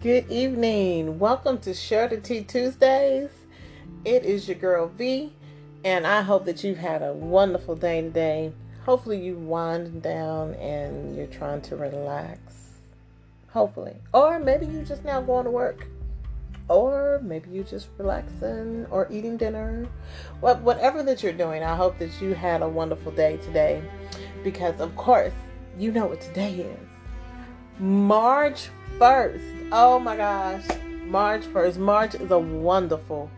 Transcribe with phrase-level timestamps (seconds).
[0.00, 1.18] Good evening.
[1.18, 3.30] Welcome to Share the Tea Tuesdays.
[4.04, 5.32] It is your girl V,
[5.84, 8.52] and I hope that you've had a wonderful day today.
[8.84, 12.38] Hopefully, you wind down and you're trying to relax.
[13.50, 13.96] Hopefully.
[14.14, 15.88] Or maybe you're just now going to work.
[16.68, 19.88] Or maybe you're just relaxing or eating dinner.
[20.40, 23.82] Well, whatever that you're doing, I hope that you had a wonderful day today.
[24.44, 25.34] Because, of course,
[25.76, 26.88] you know what today is.
[27.80, 29.68] March 1st.
[29.70, 30.64] Oh my gosh.
[31.04, 31.76] March 1st.
[31.76, 33.30] March is a wonderful,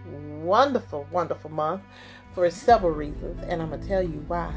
[0.42, 1.82] wonderful, wonderful month
[2.34, 3.42] for several reasons.
[3.46, 4.52] And I'm going to tell you why.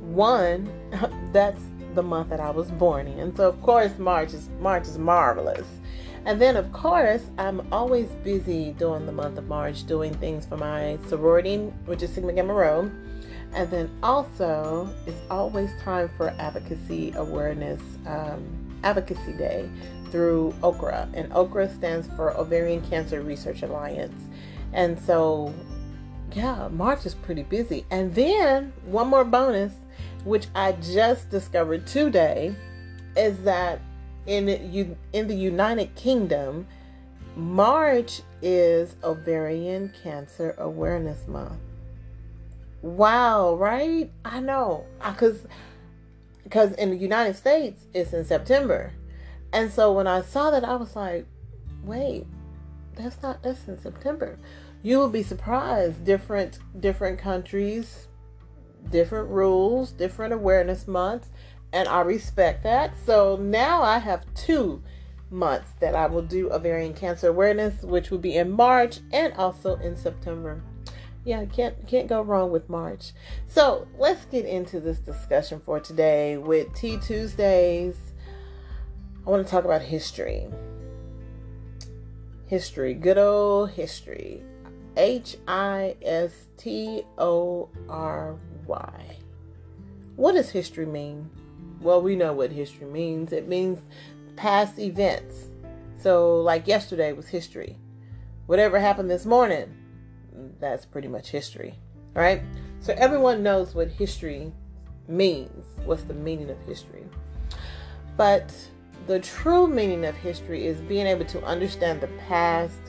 [0.00, 0.72] One,
[1.32, 1.62] that's
[1.94, 3.36] the month that I was born in.
[3.36, 5.66] So of course March is March is marvelous.
[6.24, 10.56] And then of course I'm always busy during the month of March doing things for
[10.56, 12.90] my sorority, which is Sigma Gamma Rho.
[13.52, 19.68] And then also it's always time for advocacy awareness um, advocacy day
[20.10, 21.08] through OCRA.
[21.14, 24.24] And OCRA stands for Ovarian Cancer Research Alliance.
[24.72, 25.54] And so
[26.32, 27.84] yeah, March is pretty busy.
[27.90, 29.72] And then one more bonus
[30.24, 32.54] which I just discovered today,
[33.16, 33.80] is that
[34.26, 36.66] in you in the United Kingdom,
[37.36, 41.60] March is Ovarian Cancer Awareness Month.
[42.82, 44.10] Wow, right?
[44.24, 45.46] I know, because
[46.44, 48.92] because in the United States it's in September,
[49.52, 51.26] and so when I saw that, I was like,
[51.84, 52.26] wait,
[52.94, 54.38] that's not that's in September.
[54.82, 56.04] You will be surprised.
[56.04, 58.08] Different different countries
[58.88, 61.28] different rules, different awareness months,
[61.72, 62.94] and I respect that.
[63.04, 64.82] So now I have two
[65.30, 69.76] months that I will do ovarian cancer awareness, which will be in March and also
[69.76, 70.62] in September.
[71.24, 73.12] Yeah, can't can't go wrong with March.
[73.46, 78.09] So let's get into this discussion for today with Tea Tuesdays.
[79.30, 80.48] I want to talk about history.
[82.46, 84.42] History, good old history.
[84.96, 88.34] H I S T O R
[88.66, 89.16] Y.
[90.16, 91.30] What does history mean?
[91.80, 93.32] Well, we know what history means.
[93.32, 93.78] It means
[94.34, 95.36] past events.
[95.96, 97.76] So, like yesterday was history.
[98.46, 99.72] Whatever happened this morning,
[100.58, 101.76] that's pretty much history.
[102.14, 102.42] Right?
[102.80, 104.52] So, everyone knows what history
[105.06, 105.66] means.
[105.84, 107.04] What's the meaning of history?
[108.16, 108.52] But
[109.06, 112.80] the true meaning of history is being able to understand the past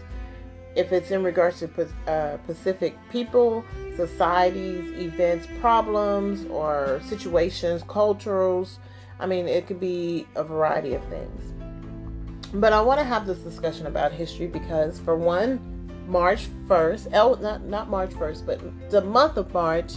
[0.76, 3.64] if it's in regards to uh, Pacific people,
[3.96, 8.80] societies, events, problems, or situations, cultures.
[9.20, 11.54] I mean, it could be a variety of things.
[12.54, 15.60] But I want to have this discussion about history because, for one,
[16.08, 19.94] March 1st, oh, not, not March 1st, but the month of March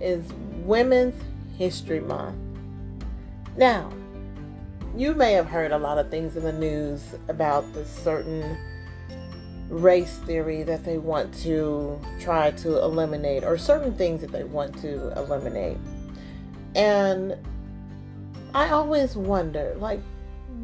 [0.00, 0.30] is
[0.64, 1.14] Women's
[1.56, 2.36] History Month.
[3.56, 3.90] Now,
[4.96, 8.56] you may have heard a lot of things in the news about the certain
[9.68, 14.76] race theory that they want to try to eliminate or certain things that they want
[14.80, 15.76] to eliminate.
[16.74, 17.36] And
[18.54, 20.00] I always wonder like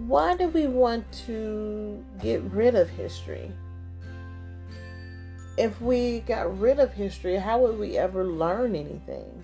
[0.06, 3.52] why do we want to get rid of history?
[5.58, 9.42] If we got rid of history, how would we ever learn anything?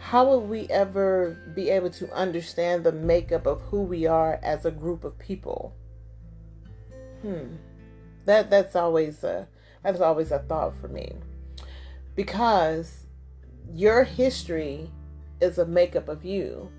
[0.00, 4.64] How would we ever be able to understand the makeup of who we are as
[4.64, 5.74] a group of people?
[7.22, 7.56] Hmm.
[8.24, 9.46] That that's always a
[9.84, 11.12] that's always a thought for me.
[12.16, 13.06] Because
[13.72, 14.90] your history
[15.40, 16.70] is a makeup of you.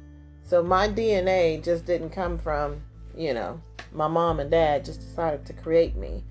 [0.43, 2.81] So my DNA just didn't come from,
[3.15, 3.61] you know,
[3.93, 6.23] my mom and dad just decided to create me.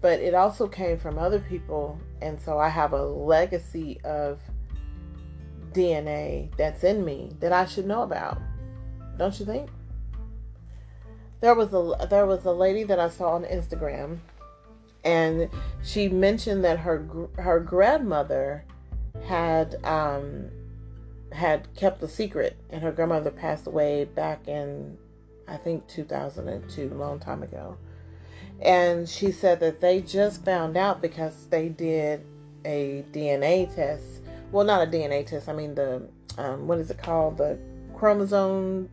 [0.00, 4.40] But it also came from other people and so I have a legacy of
[5.72, 8.38] DNA that's in me that I should know about.
[9.18, 9.68] Don't you think?
[11.40, 14.20] There was a there was a lady that I saw on Instagram
[15.04, 15.48] and
[15.82, 17.06] she mentioned that her
[17.36, 18.64] her grandmother
[19.24, 20.50] had um,
[21.32, 24.96] had kept a secret, and her grandmother passed away back in
[25.48, 27.76] I think 2002, a long time ago.
[28.60, 32.24] And she said that they just found out because they did
[32.64, 34.11] a DNA test.
[34.52, 35.48] Well, not a DNA test.
[35.48, 36.06] I mean the
[36.38, 37.38] um, what is it called?
[37.38, 37.58] The
[37.94, 38.88] chromosome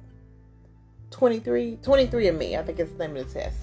[1.11, 2.57] 23, 23 of me.
[2.57, 3.57] I think it's the name of the test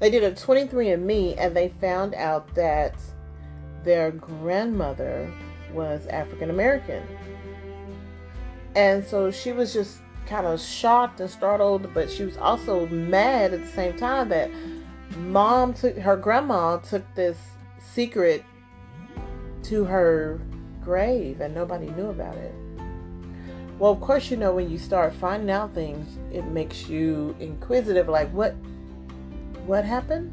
[0.00, 2.94] they did a 23andMe and they found out that
[3.84, 5.32] their grandmother
[5.72, 7.02] was African American.
[8.74, 13.52] And so she was just kind of shocked and startled, but she was also mad
[13.52, 14.50] at the same time that
[15.16, 17.38] mom took her grandma took this
[17.78, 18.44] secret
[19.62, 20.40] to her
[20.84, 22.54] grave and nobody knew about it.
[23.78, 28.08] Well, of course, you know, when you start finding out things, it makes you inquisitive
[28.08, 28.54] like, what
[29.66, 30.32] what happened?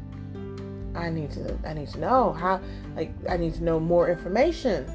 [0.94, 2.60] I need to I need to know how
[2.94, 4.86] like I need to know more information.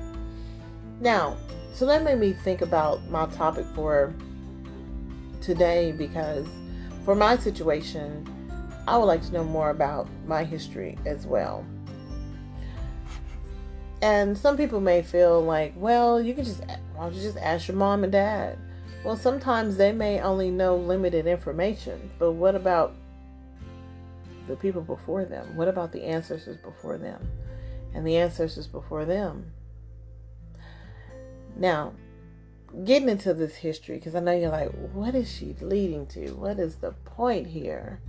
[1.01, 1.38] Now,
[1.74, 4.13] so that made me think about my topic for
[5.42, 6.48] today because
[7.04, 8.25] for my situation,
[8.88, 11.65] I would like to know more about my history as well.
[14.01, 16.63] And some people may feel like, well, you can just
[16.94, 18.57] why don't you just ask your mom and dad?
[19.03, 22.95] Well, sometimes they may only know limited information, but what about
[24.47, 25.55] the people before them?
[25.55, 27.27] What about the ancestors before them?
[27.94, 29.51] And the ancestors before them?
[31.55, 31.94] Now,
[32.83, 36.31] getting into this history, because I know you're like, what is she leading to?
[36.31, 37.99] What is the point here?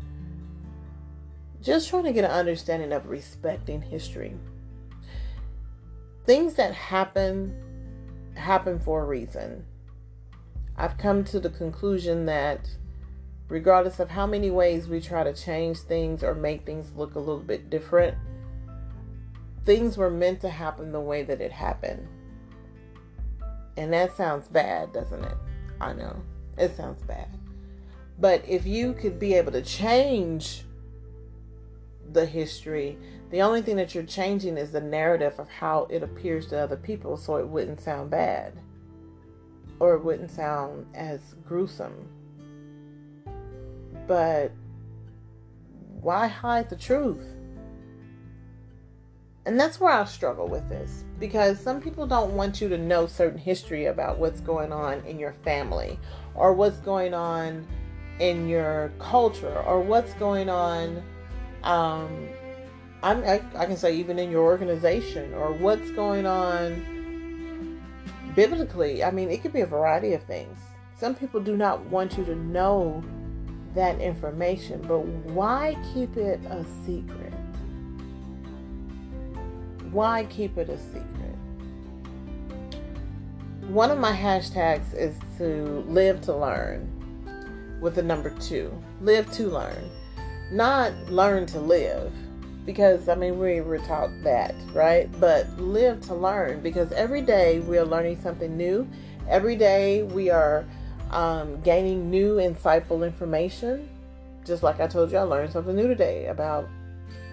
[1.62, 4.34] Just trying to get an understanding of respecting history.
[6.28, 7.54] Things that happen,
[8.36, 9.64] happen for a reason.
[10.76, 12.68] I've come to the conclusion that
[13.48, 17.18] regardless of how many ways we try to change things or make things look a
[17.18, 18.14] little bit different,
[19.64, 22.06] things were meant to happen the way that it happened.
[23.78, 25.36] And that sounds bad, doesn't it?
[25.80, 26.14] I know.
[26.58, 27.28] It sounds bad.
[28.18, 30.64] But if you could be able to change
[32.12, 32.98] the history,
[33.30, 36.76] the only thing that you're changing is the narrative of how it appears to other
[36.76, 38.54] people so it wouldn't sound bad
[39.80, 42.08] or it wouldn't sound as gruesome.
[44.06, 44.52] But
[46.00, 47.26] why hide the truth?
[49.44, 53.06] And that's where I struggle with this because some people don't want you to know
[53.06, 55.98] certain history about what's going on in your family
[56.34, 57.66] or what's going on
[58.20, 61.02] in your culture or what's going on
[61.62, 62.28] um,
[63.02, 67.80] I'm, I, I can say even in your organization or what's going on
[68.34, 70.58] biblically, I mean, it could be a variety of things.
[70.96, 73.02] Some people do not want you to know
[73.74, 77.32] that information, but why keep it a secret?
[79.92, 81.04] Why keep it a secret?
[83.68, 86.90] One of my hashtags is to live to learn
[87.80, 88.72] with the number two.
[89.00, 89.90] Live to learn.
[90.50, 92.12] Not learn to live
[92.64, 95.08] because I mean we were taught that, right?
[95.18, 98.86] But live to learn because every day we are learning something new.
[99.28, 100.66] Every day we are
[101.10, 103.88] um, gaining new, insightful information.
[104.44, 106.68] Just like I told you, I learned something new today about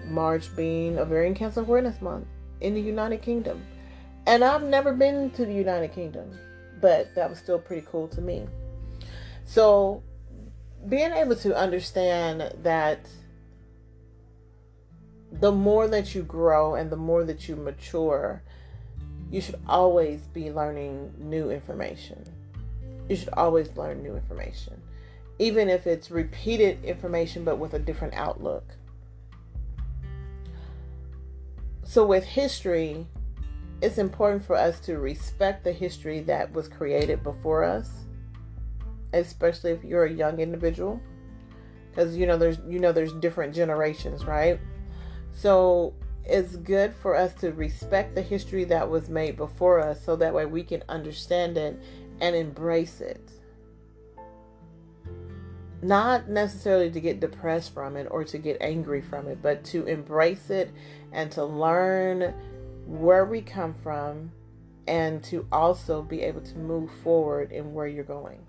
[0.06, 2.26] March being Ovarian Cancer Awareness Month
[2.60, 3.62] in the United Kingdom.
[4.26, 6.30] And I've never been to the United Kingdom,
[6.80, 8.46] but that was still pretty cool to me.
[9.44, 10.02] So,
[10.88, 13.00] being able to understand that
[15.32, 18.42] the more that you grow and the more that you mature,
[19.30, 22.24] you should always be learning new information.
[23.08, 24.80] You should always learn new information,
[25.38, 28.64] even if it's repeated information but with a different outlook.
[31.84, 33.06] So, with history,
[33.80, 38.05] it's important for us to respect the history that was created before us,
[39.12, 41.00] especially if you're a young individual,
[41.90, 44.60] because you know there's you know there's different generations, right?
[45.32, 45.94] So
[46.24, 50.34] it's good for us to respect the history that was made before us so that
[50.34, 51.80] way we can understand it
[52.20, 53.30] and embrace it.
[55.82, 59.86] Not necessarily to get depressed from it or to get angry from it, but to
[59.86, 60.72] embrace it
[61.12, 62.34] and to learn
[62.86, 64.32] where we come from
[64.88, 68.40] and to also be able to move forward in where you're going.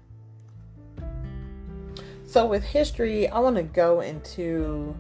[2.28, 4.94] So, with history, I want to go into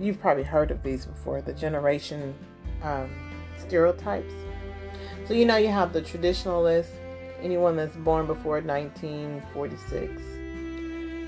[0.00, 2.34] you've probably heard of these before the generation
[2.82, 3.10] um,
[3.58, 4.32] stereotypes.
[5.26, 6.88] So, you know, you have the traditionalist,
[7.42, 10.22] anyone that's born before 1946,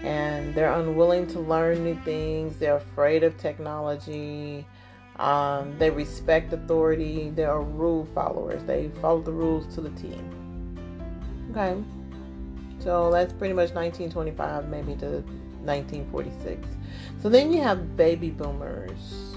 [0.02, 4.66] and they're unwilling to learn new things, they're afraid of technology.
[5.16, 7.28] Um, they respect authority.
[7.28, 8.64] They are rule followers.
[8.64, 10.18] They follow the rules to the T.
[11.50, 11.76] Okay.
[12.84, 15.22] So that's pretty much 1925, maybe to
[15.64, 16.68] 1946.
[17.22, 19.34] So then you have baby boomers.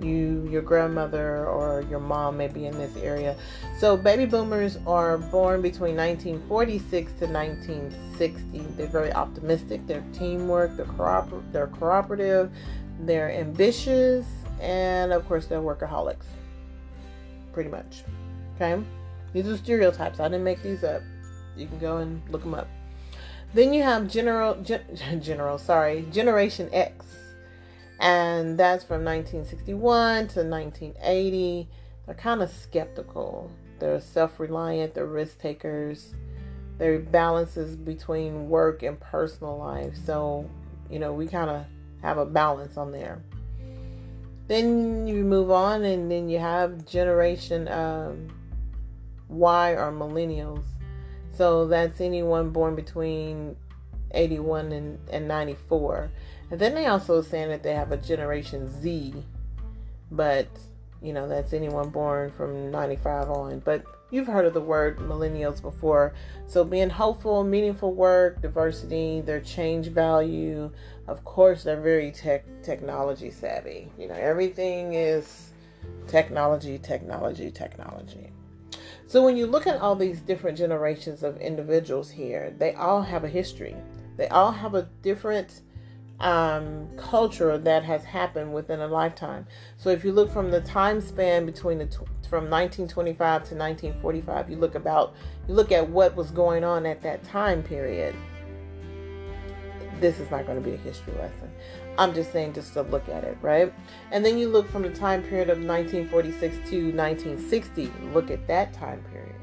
[0.00, 3.36] You, your grandmother or your mom may be in this area.
[3.78, 8.58] So baby boomers are born between 1946 to 1960.
[8.76, 9.86] They're very optimistic.
[9.86, 10.76] They're teamwork.
[10.76, 12.50] They're, cooper- they're cooperative.
[13.00, 14.26] They're ambitious,
[14.60, 16.24] and of course, they're workaholics.
[17.52, 18.04] Pretty much.
[18.54, 18.80] Okay.
[19.32, 20.20] These are stereotypes.
[20.20, 21.02] I didn't make these up.
[21.56, 22.68] You can go and look them up.
[23.54, 24.82] Then you have general gen,
[25.20, 27.04] general sorry generation X,
[28.00, 31.68] and that's from 1961 to 1980.
[32.06, 33.50] They're kind of skeptical.
[33.78, 34.94] They're self-reliant.
[34.94, 36.14] They're risk takers.
[36.78, 39.94] Their balances between work and personal life.
[40.04, 40.48] So
[40.90, 41.64] you know we kind of
[42.00, 43.22] have a balance on there.
[44.48, 48.28] Then you move on, and then you have generation um,
[49.28, 50.64] Y or millennials.
[51.32, 53.56] So that's anyone born between
[54.12, 56.10] 81 and, and 94.
[56.50, 59.14] And then they also saying that they have a generation Z,
[60.10, 60.48] but
[61.02, 63.58] you know, that's anyone born from 95 on.
[63.60, 66.14] But you've heard of the word millennials before.
[66.46, 70.70] So being hopeful, meaningful work, diversity, their change value.
[71.08, 73.90] Of course, they're very tech technology savvy.
[73.98, 75.50] You know, everything is
[76.06, 78.30] technology, technology, technology.
[79.06, 83.24] So when you look at all these different generations of individuals here, they all have
[83.24, 83.76] a history.
[84.16, 85.62] They all have a different
[86.20, 89.46] um, culture that has happened within a lifetime.
[89.76, 91.86] So if you look from the time span between the
[92.28, 95.14] from 1925 to 1945, you look about
[95.48, 98.14] you look at what was going on at that time period.
[100.00, 101.50] This is not going to be a history lesson.
[101.98, 103.72] I'm just saying just to look at it, right?
[104.10, 108.72] And then you look from the time period of 1946 to 1960, look at that
[108.72, 109.36] time period.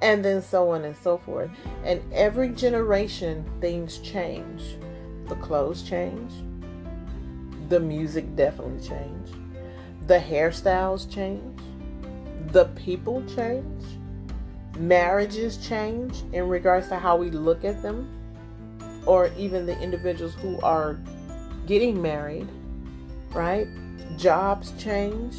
[0.00, 1.50] And then so on and so forth.
[1.84, 4.78] And every generation things change
[5.28, 6.32] the clothes change.
[7.68, 9.34] The music definitely changed.
[10.06, 11.60] The hairstyles change.
[12.52, 13.84] The people change.
[14.78, 18.08] Marriages change in regards to how we look at them,
[19.04, 20.98] or even the individuals who are
[21.68, 22.48] getting married,
[23.30, 23.68] right?
[24.16, 25.36] Jobs change.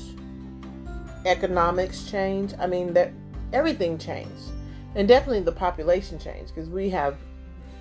[1.25, 2.53] Economics change.
[2.59, 3.11] I mean, that
[3.51, 4.51] everything changed.
[4.95, 7.17] And definitely the population changed because we have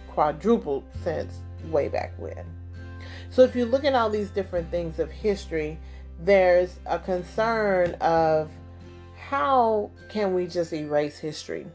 [0.09, 2.45] quadrupled since way back when.
[3.31, 5.79] So if you look at all these different things of history,
[6.19, 8.51] there's a concern of
[9.29, 11.67] how can we just erase history?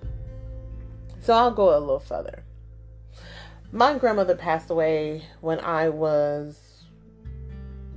[1.22, 2.44] So I'll go a little further.
[3.76, 6.84] My grandmother passed away when I was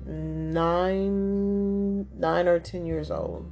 [0.07, 3.51] nine, nine or ten years old.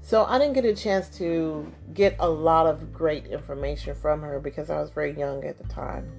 [0.00, 4.40] So I didn't get a chance to get a lot of great information from her
[4.40, 6.10] because I was very young at the time.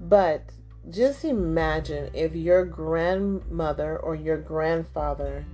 [0.00, 0.44] But
[0.88, 5.44] just imagine if your grandmother or your grandfather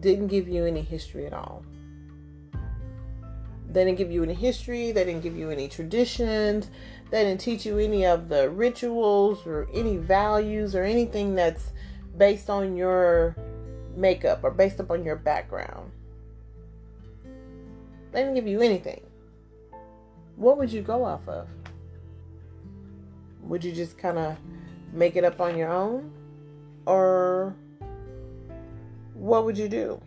[0.00, 1.62] didn't give you any history at all.
[3.70, 6.70] They didn't give you any history, they didn't give you any traditions,
[7.10, 11.72] they didn't teach you any of the rituals or any values or anything that's
[12.16, 13.34] based on your
[13.96, 15.90] makeup or based upon your background.
[18.12, 19.02] They didn't give you anything.
[20.36, 21.48] What would you go off of?
[23.42, 24.36] Would you just kind of
[24.92, 26.12] make it up on your own?
[26.86, 27.54] Or
[29.14, 30.00] what would you do?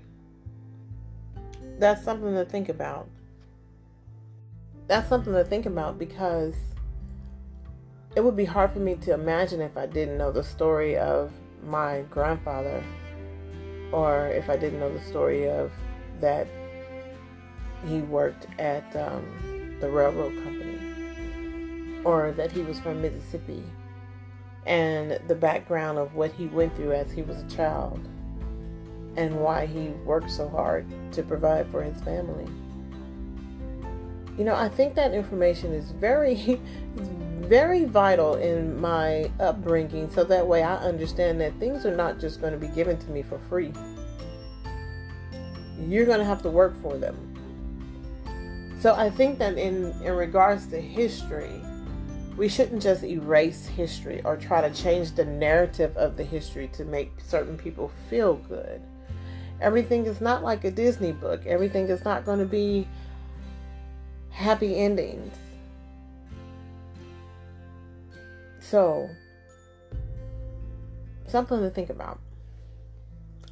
[1.80, 3.10] That's something to think about.
[4.88, 6.56] That's something to think about because
[8.16, 11.32] it would be hard for me to imagine if I didn't know the story of
[11.64, 12.84] my grandfather
[13.92, 15.72] or if I didn't know the story of
[16.20, 16.48] that
[17.86, 20.80] he worked at um, the railroad company
[22.04, 23.64] or that he was from Mississippi
[24.66, 28.00] and the background of what he went through as he was a child
[29.18, 32.48] and why he worked so hard to provide for his family.
[34.38, 36.36] You know, I think that information is very,
[37.52, 42.40] very vital in my upbringing so that way I understand that things are not just
[42.40, 43.74] going to be given to me for free.
[45.78, 47.18] You're going to have to work for them.
[48.80, 51.62] So I think that in, in regards to history,
[52.38, 56.86] we shouldn't just erase history or try to change the narrative of the history to
[56.86, 58.82] make certain people feel good.
[59.60, 62.88] Everything is not like a Disney book, everything is not going to be
[64.30, 65.36] happy endings.
[68.72, 69.10] So,
[71.28, 72.20] something to think about.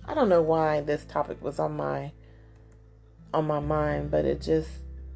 [0.06, 2.14] I don't know why this topic was on my
[3.34, 4.70] on my mind, but it just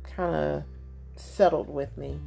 [0.03, 0.63] kind of
[1.15, 2.19] settled with me.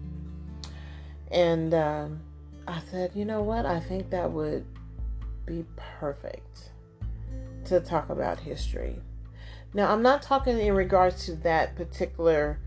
[1.31, 2.21] And um,
[2.67, 3.67] I said, you know what?
[3.67, 4.65] I think that would
[5.45, 6.71] be perfect
[7.67, 9.03] to talk about history.
[9.75, 12.59] Now, I'm not talking in regards to that particular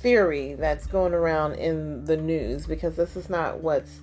[0.00, 4.00] theory that's going around in the news because this is not what's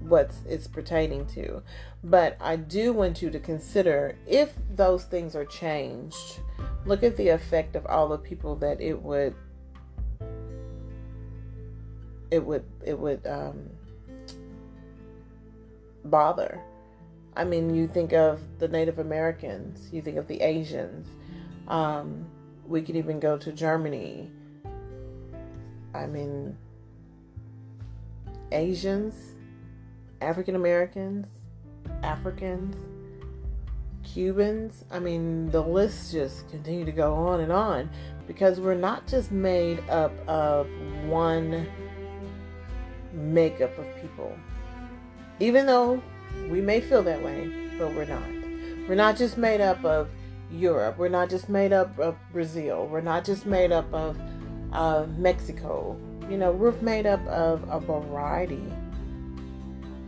[0.00, 1.62] what it's pertaining to.
[2.02, 6.40] But I do want you to consider if those things are changed,
[6.86, 9.34] look at the effect of all the people that it would
[12.30, 13.68] it would it would um,
[16.04, 16.60] bother.
[17.36, 21.06] I mean, you think of the Native Americans, you think of the Asians.
[21.68, 22.26] Um,
[22.66, 24.30] we could even go to Germany.
[25.94, 26.56] I mean,
[28.52, 29.29] Asians,
[30.20, 31.26] African Americans,
[32.02, 32.76] Africans.
[34.02, 34.84] Cubans.
[34.90, 37.90] I mean, the list just continue to go on and on
[38.26, 40.66] because we're not just made up of
[41.06, 41.66] one
[43.12, 44.36] makeup of people.
[45.38, 46.02] Even though
[46.48, 48.88] we may feel that way, but we're not.
[48.88, 50.08] We're not just made up of
[50.50, 50.98] Europe.
[50.98, 52.86] We're not just made up of Brazil.
[52.86, 54.18] We're not just made up of
[54.72, 55.96] uh, Mexico.
[56.28, 58.62] You know, we're made up of a variety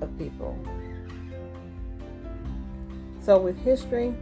[0.02, 0.58] of people.
[3.20, 4.14] So, with history,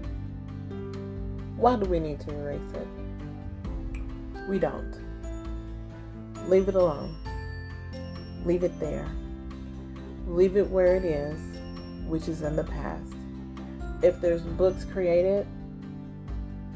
[1.57, 2.87] why do we need to erase it?
[4.49, 4.95] We don't.
[6.49, 7.17] Leave it alone.
[8.45, 9.09] Leave it there.
[10.27, 11.41] Leave it where it is,
[12.07, 13.15] which is in the past.
[14.03, 15.47] If there's books created,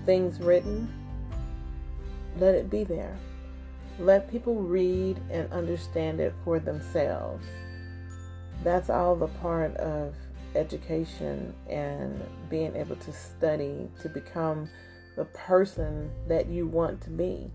[0.05, 0.93] things written,
[2.39, 3.17] let it be there.
[3.99, 7.47] Let people read and understand it for themselves.
[8.65, 10.15] That's all the part of
[10.55, 14.69] education and being able to study to become
[15.17, 17.51] the person that you want to be.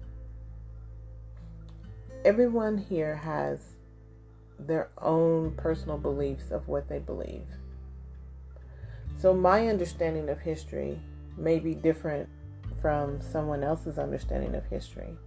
[2.23, 3.59] Everyone here has
[4.59, 7.47] their own personal beliefs of what they believe.
[9.17, 10.99] So, my understanding of history
[11.37, 12.29] may be different
[12.81, 15.17] from someone else's understanding of history.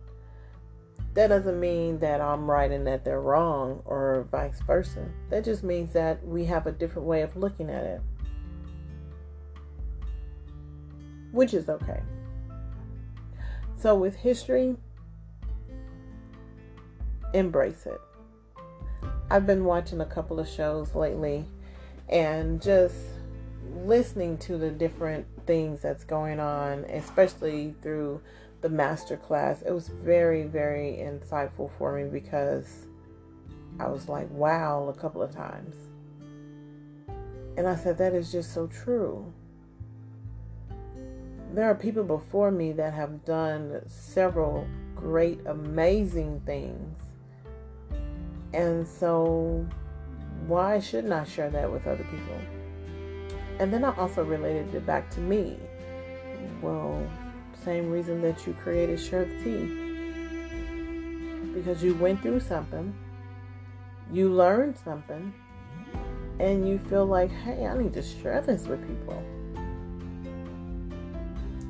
[1.15, 5.07] That doesn't mean that I'm right and that they're wrong or vice versa.
[5.29, 8.01] That just means that we have a different way of looking at it,
[11.33, 12.01] which is okay.
[13.77, 14.77] So, with history,
[17.35, 18.01] embrace it.
[19.31, 21.47] I've been watching a couple of shows lately
[22.09, 22.97] and just
[23.85, 28.21] listening to the different things that's going on, especially through
[28.63, 29.63] the master class.
[29.63, 32.87] It was very, very insightful for me because
[33.79, 35.77] I was like, wow, a couple of times.
[37.57, 39.31] And I said, that is just so true.
[41.53, 46.99] There are people before me that have done several great, amazing things.
[48.55, 49.67] And so,
[50.47, 52.39] why shouldn't I share that with other people?
[53.59, 55.59] And then I also related it back to me.
[56.63, 57.07] Well,
[57.65, 58.99] same reason that you created
[59.43, 59.79] Tea.
[61.55, 62.95] Because you went through something,
[64.11, 65.33] you learned something,
[66.39, 69.23] and you feel like, hey, I need to share this with people.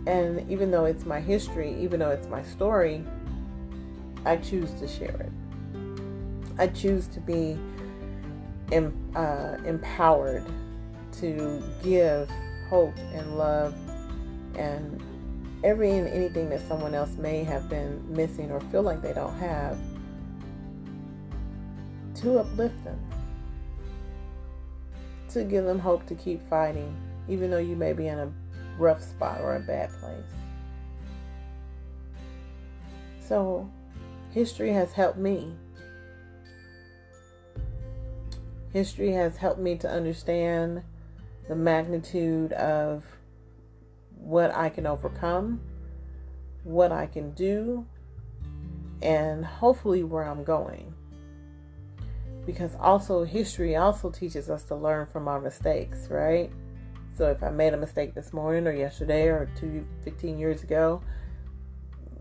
[0.07, 3.05] And even though it's my history, even though it's my story,
[4.24, 5.33] I choose to share it.
[6.59, 7.59] I choose to be
[8.72, 10.44] em- uh, empowered
[11.20, 12.31] to give
[12.68, 13.74] hope and love
[14.57, 15.02] and
[15.64, 19.37] every and anything that someone else may have been missing or feel like they don't
[19.38, 19.79] have
[22.16, 22.98] to uplift them.
[25.31, 26.94] To give them hope to keep fighting
[27.29, 28.33] even though you may be in a
[28.79, 30.18] rough spot or a bad place.
[33.27, 33.70] So
[34.33, 35.53] history has helped me.
[38.72, 40.83] History has helped me to understand
[41.48, 43.05] the magnitude of
[44.22, 45.61] what I can overcome,
[46.64, 47.87] what I can do,
[49.02, 50.94] and hopefully where I'm going.
[52.46, 56.50] Because also, history also teaches us to learn from our mistakes, right?
[57.14, 61.02] So if I made a mistake this morning or yesterday or two, 15 years ago,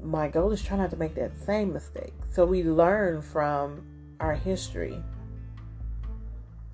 [0.04, 2.14] my goal is try not to make that same mistake.
[2.30, 3.84] So we learn from
[4.20, 5.02] our history.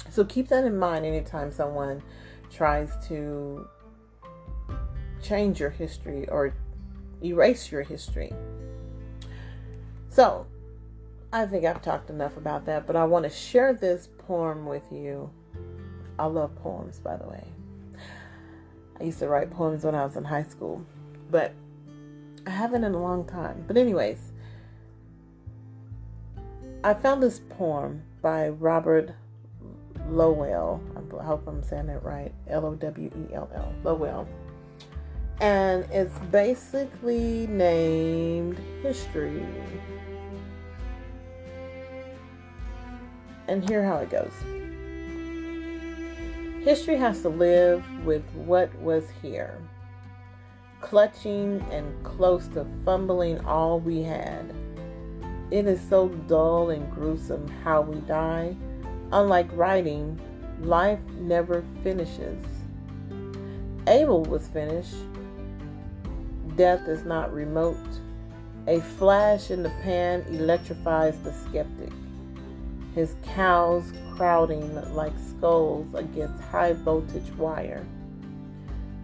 [0.10, 2.02] So keep that in mind anytime someone
[2.52, 3.68] tries to
[5.22, 6.54] change your history or
[7.24, 8.34] erase your history.
[10.10, 10.48] So,
[11.32, 14.84] I think I've talked enough about that, but I want to share this poem with
[14.92, 15.30] you.
[16.18, 17.46] I love poems, by the way.
[19.00, 20.84] I used to write poems when I was in high school,
[21.30, 21.54] but
[22.48, 23.66] I haven't in a long time.
[23.68, 24.32] But, anyways,
[26.84, 29.14] I found this poem by Robert
[30.10, 30.82] Lowell.
[31.20, 32.34] I hope I'm saying that right.
[32.48, 33.74] L O W E L L.
[33.84, 34.28] Lowell.
[35.40, 39.46] And it's basically named History.
[43.48, 44.34] And here how it goes.
[46.64, 49.58] History has to live with what was here,
[50.82, 54.54] clutching and close to fumbling all we had.
[55.50, 58.58] It is so dull and gruesome how we die
[59.12, 60.20] Unlike writing,
[60.62, 62.46] life never finishes.
[63.88, 64.96] Abel was finished.
[66.58, 67.78] Death is not remote.
[68.68, 71.94] A flash in the pan electrifies the skeptic.
[72.96, 77.86] His cows crowding like skulls against high voltage wire.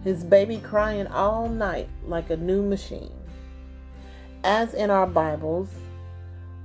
[0.04, 3.16] his baby crying all night like a new machine.
[4.44, 5.70] As in our Bibles,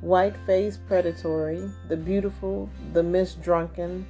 [0.02, 4.04] white faced predatory, the beautiful, the misdrunken,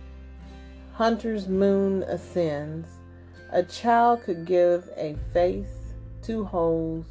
[0.93, 2.89] hunter's moon ascends,
[3.51, 5.78] a child could give a face,
[6.21, 7.05] two holes,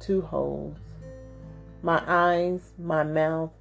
[0.00, 0.76] two holes.
[1.82, 3.52] My eyes, my mouth,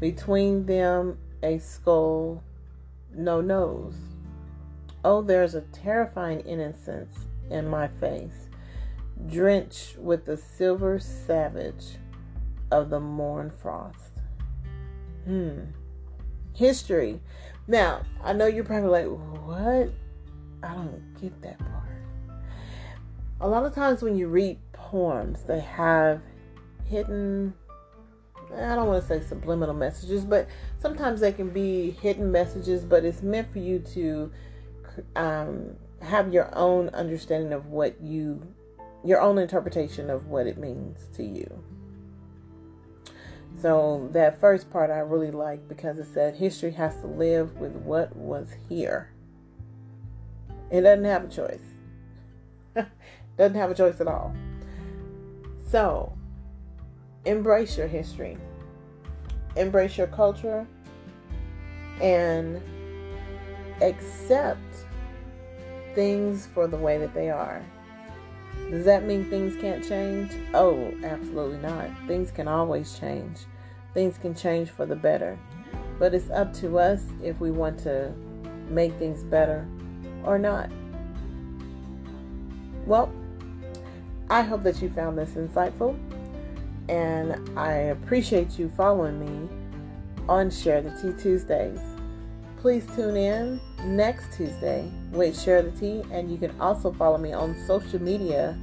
[0.00, 2.42] between them a skull,
[3.14, 3.96] no nose.
[5.04, 7.16] Oh, there's a terrifying innocence
[7.50, 8.48] in my face,
[9.28, 11.96] drenched with the silver savage
[12.70, 14.12] of the morn frost.
[15.24, 15.60] Hmm.
[16.54, 17.20] History.
[17.66, 19.06] Now, I know you're probably like,
[19.46, 19.90] what?
[20.62, 21.87] I don't get that part.
[23.40, 26.20] A lot of times when you read poems, they have
[26.86, 27.54] hidden
[28.56, 30.48] I don't want to say subliminal messages, but
[30.78, 34.32] sometimes they can be hidden messages, but it's meant for you to
[35.16, 38.46] um, have your own understanding of what you,
[39.04, 41.62] your own interpretation of what it means to you.
[43.60, 47.72] So that first part I really like because it said history has to live with
[47.72, 49.12] what was here.
[50.70, 51.62] It doesn't have a choice.
[53.38, 54.34] doesn't have a choice at all.
[55.70, 56.12] So
[57.24, 58.36] embrace your history,
[59.56, 60.66] embrace your culture,
[62.02, 62.60] and
[63.80, 64.86] accept
[65.94, 67.64] things for the way that they are.
[68.70, 70.32] Does that mean things can't change?
[70.52, 71.88] Oh, absolutely not.
[72.06, 73.38] Things can always change.
[73.94, 75.38] Things can change for the better.
[75.98, 78.12] But it's up to us if we want to
[78.68, 79.66] make things better
[80.24, 80.70] or not.
[82.86, 83.12] Well,
[84.30, 85.98] I hope that you found this insightful
[86.88, 89.48] and I appreciate you following me
[90.28, 91.78] on Share the Tea Tuesdays.
[92.58, 97.32] Please tune in next Tuesday with Share the Tea, and you can also follow me
[97.32, 98.58] on social media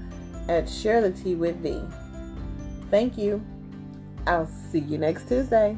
[0.50, 1.82] at Share the Tea with V.
[2.92, 3.44] Thank you.
[4.28, 5.78] I'll see you next Tuesday.